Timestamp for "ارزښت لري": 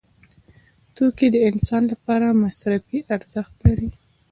3.15-3.89